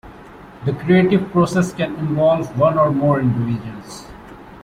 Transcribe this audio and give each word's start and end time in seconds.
The 0.65 0.73
creative 0.73 1.31
process 1.31 1.73
can 1.73 1.95
involve 1.97 2.57
one 2.57 2.79
or 2.79 2.89
more 2.89 3.19
individuals. 3.19 4.07